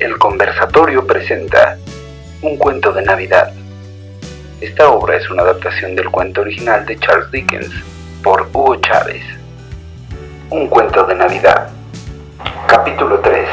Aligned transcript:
El 0.00 0.16
Conversatorio 0.16 1.06
presenta 1.06 1.76
Un 2.40 2.56
cuento 2.56 2.90
de 2.90 3.02
Navidad. 3.02 3.52
Esta 4.58 4.88
obra 4.88 5.18
es 5.18 5.30
una 5.30 5.42
adaptación 5.42 5.94
del 5.94 6.10
cuento 6.10 6.40
original 6.40 6.86
de 6.86 6.98
Charles 6.98 7.30
Dickens 7.30 7.70
por 8.22 8.48
Hugo 8.50 8.76
Chávez. 8.76 9.22
Un 10.48 10.68
cuento 10.68 11.04
de 11.04 11.14
Navidad. 11.14 11.68
Capítulo 12.66 13.20
3. 13.20 13.46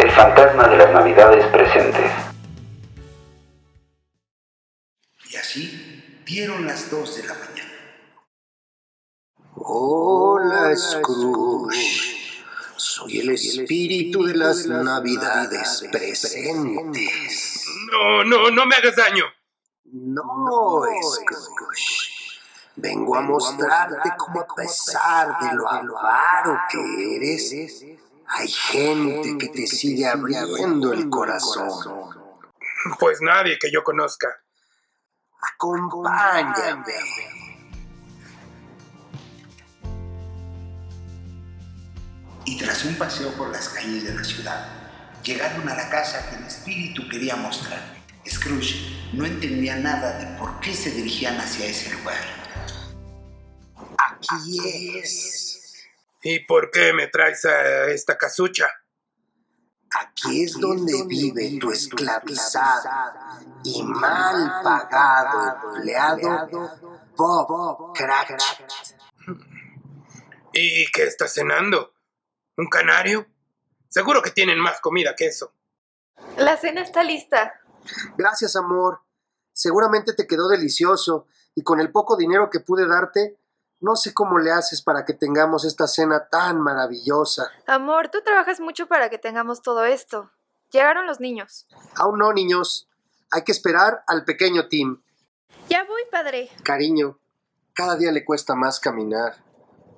El 0.00 0.10
fantasma 0.10 0.68
de 0.68 0.76
las 0.76 0.92
Navidades 0.92 1.46
presentes. 1.46 2.12
Y 5.30 5.36
así 5.36 6.22
dieron 6.26 6.66
las 6.66 6.90
dos 6.90 7.16
de 7.16 7.22
la 7.26 7.32
mañana. 7.32 7.70
Hola, 9.54 10.76
Scrooge. 10.76 12.29
Soy 12.80 13.20
el 13.20 13.30
espíritu 13.30 14.24
de 14.24 14.34
las 14.34 14.66
navidades 14.66 15.84
presentes. 15.92 17.66
No, 17.92 18.24
no, 18.24 18.50
no 18.50 18.64
me 18.64 18.74
hagas 18.74 18.96
daño. 18.96 19.24
No, 19.84 20.82
Scrooge. 21.02 22.10
Vengo 22.76 23.16
a 23.16 23.20
mostrarte 23.20 24.10
cómo 24.16 24.40
a 24.40 24.54
pesar 24.54 25.38
de 25.40 25.56
lo 25.56 25.68
avaro 25.68 26.58
que 26.70 27.16
eres, 27.16 27.84
hay 28.28 28.48
gente 28.48 29.36
que 29.36 29.48
te 29.48 29.66
sigue 29.66 30.06
abriendo 30.06 30.94
el 30.94 31.10
corazón. 31.10 31.68
Pues 32.98 33.20
nadie 33.20 33.58
que 33.58 33.70
yo 33.70 33.84
conozca. 33.84 34.28
Acompáñame. 35.54 36.94
Y 42.50 42.56
tras 42.58 42.84
un 42.84 42.96
paseo 42.96 43.30
por 43.34 43.50
las 43.50 43.68
calles 43.68 44.02
de 44.02 44.12
la 44.12 44.24
ciudad, 44.24 44.66
llegaron 45.22 45.68
a 45.68 45.76
la 45.76 45.88
casa 45.88 46.28
que 46.28 46.34
el 46.34 46.46
espíritu 46.48 47.08
quería 47.08 47.36
mostrar. 47.36 47.80
Scrooge 48.28 49.12
no 49.12 49.24
entendía 49.24 49.76
nada 49.76 50.18
de 50.18 50.36
por 50.36 50.58
qué 50.58 50.74
se 50.74 50.90
dirigían 50.90 51.38
hacia 51.38 51.66
ese 51.66 51.94
lugar. 51.94 52.18
Aquí 53.96 54.98
es. 54.98 55.86
¿Y 56.24 56.40
por 56.40 56.72
qué 56.72 56.92
me 56.92 57.06
traes 57.06 57.44
a 57.44 57.84
esta 57.84 58.18
casucha? 58.18 58.66
Aquí 59.92 60.42
es 60.42 60.54
donde 60.54 61.04
vive 61.06 61.56
tu 61.60 61.70
esclavizado 61.70 62.90
y 63.62 63.80
mal 63.84 64.60
pagado 64.64 65.76
empleado 65.76 66.98
Bob 67.16 67.94
Cratchit. 67.94 68.66
¿Y 70.52 70.90
qué 70.90 71.04
estás 71.04 71.32
cenando? 71.32 71.92
¿Un 72.60 72.66
canario? 72.66 73.26
Seguro 73.88 74.20
que 74.20 74.32
tienen 74.32 74.60
más 74.60 74.82
comida 74.82 75.16
que 75.16 75.28
eso. 75.28 75.54
La 76.36 76.58
cena 76.58 76.82
está 76.82 77.02
lista. 77.02 77.54
Gracias, 78.18 78.54
amor. 78.54 79.00
Seguramente 79.54 80.12
te 80.12 80.26
quedó 80.26 80.46
delicioso 80.46 81.26
y 81.54 81.62
con 81.62 81.80
el 81.80 81.90
poco 81.90 82.18
dinero 82.18 82.50
que 82.50 82.60
pude 82.60 82.86
darte, 82.86 83.38
no 83.80 83.96
sé 83.96 84.12
cómo 84.12 84.38
le 84.38 84.52
haces 84.52 84.82
para 84.82 85.06
que 85.06 85.14
tengamos 85.14 85.64
esta 85.64 85.86
cena 85.86 86.28
tan 86.28 86.60
maravillosa. 86.60 87.50
Amor, 87.66 88.10
tú 88.10 88.20
trabajas 88.22 88.60
mucho 88.60 88.86
para 88.88 89.08
que 89.08 89.16
tengamos 89.16 89.62
todo 89.62 89.86
esto. 89.86 90.30
Llegaron 90.70 91.06
los 91.06 91.18
niños. 91.18 91.66
Aún 91.96 92.18
no, 92.18 92.30
niños. 92.34 92.90
Hay 93.30 93.42
que 93.42 93.52
esperar 93.52 94.04
al 94.06 94.26
pequeño 94.26 94.68
Tim. 94.68 95.00
Ya 95.70 95.84
voy, 95.84 96.02
padre. 96.10 96.50
Cariño, 96.62 97.18
cada 97.72 97.96
día 97.96 98.12
le 98.12 98.22
cuesta 98.22 98.54
más 98.54 98.80
caminar. 98.80 99.42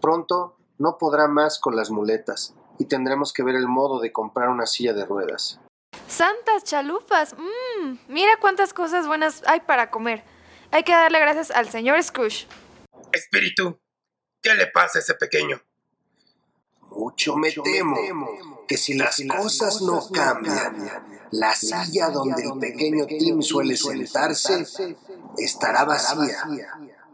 Pronto 0.01 0.62
no 0.83 0.99
podrá 0.99 1.29
más 1.29 1.61
con 1.61 1.77
las 1.77 1.91
muletas 1.91 2.55
y 2.77 2.87
tendremos 2.87 3.33
que 3.33 3.45
ver 3.45 3.55
el 3.55 3.69
modo 3.69 4.01
de 4.01 4.11
comprar 4.11 4.49
una 4.49 4.67
silla 4.67 4.93
de 4.93 5.07
ruedas. 5.07 5.61
Santas 6.09 6.65
chalupas. 6.65 7.37
Mmm, 7.39 7.99
mira 8.09 8.33
cuántas 8.41 8.75
cosas 8.75 9.07
buenas 9.07 9.43
hay 9.47 9.61
para 9.61 9.91
comer. 9.91 10.25
Hay 10.73 10.83
que 10.83 10.93
darle 10.93 11.21
gracias 11.21 11.53
al 11.53 11.69
señor 11.69 12.03
Scrooge. 12.03 12.49
Espíritu, 13.13 13.79
¿qué 14.43 14.55
le 14.55 14.67
pasa 14.67 14.99
a 14.99 15.03
ese 15.03 15.15
pequeño? 15.15 15.63
Mucho 16.91 17.37
me 17.37 17.53
temo 17.53 17.97
que 18.67 18.77
si 18.77 18.95
las 18.95 19.23
cosas 19.39 19.83
no 19.83 20.03
cambian, 20.13 21.29
la 21.31 21.55
silla 21.55 22.11
donde 22.11 22.43
el 22.43 22.59
pequeño 22.59 23.07
Tim 23.07 23.41
suele 23.41 23.77
sentarse 23.77 24.97
estará 25.39 25.85
vacía 25.85 26.45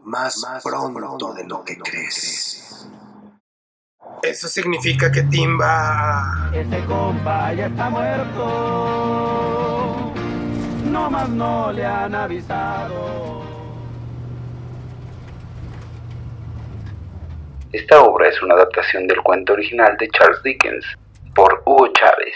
más 0.03 0.43
pronto 0.63 1.33
de 1.33 1.43
lo 1.43 1.63
que 1.63 1.77
crees. 1.77 2.68
Eso 4.23 4.47
significa 4.47 5.11
que 5.11 5.23
Tim 5.23 5.59
va... 5.59 6.51
Ese 6.53 6.83
compa 6.85 7.53
ya 7.53 7.67
está 7.67 7.89
muerto. 7.89 8.45
No 10.85 11.09
más 11.09 11.29
no 11.29 11.71
le 11.71 11.85
han 11.85 12.13
avisado. 12.13 13.43
Esta 17.71 18.01
obra 18.01 18.27
es 18.27 18.41
una 18.41 18.55
adaptación 18.55 19.07
del 19.07 19.21
cuento 19.21 19.53
original 19.53 19.95
de 19.99 20.09
Charles 20.09 20.41
Dickens 20.43 20.85
por 21.35 21.61
Hugo 21.65 21.87
Chávez. 21.93 22.35